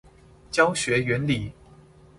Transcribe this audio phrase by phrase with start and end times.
[0.49, 1.53] 教學原理